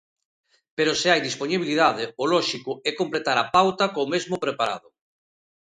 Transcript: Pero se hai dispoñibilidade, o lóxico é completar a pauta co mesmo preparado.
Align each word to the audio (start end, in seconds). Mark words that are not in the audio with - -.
Pero 0.77 0.91
se 1.01 1.07
hai 1.11 1.21
dispoñibilidade, 1.27 2.03
o 2.23 2.25
lóxico 2.33 2.71
é 2.89 2.91
completar 3.01 3.37
a 3.39 3.49
pauta 3.55 3.85
co 3.93 4.09
mesmo 4.13 4.35
preparado. 4.45 4.87